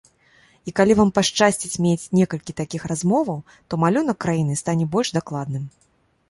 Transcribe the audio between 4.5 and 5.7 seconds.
стане больш дакладным.